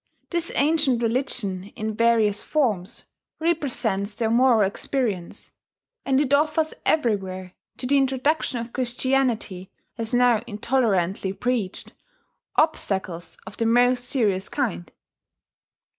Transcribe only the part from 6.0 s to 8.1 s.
and it offers everywhere to the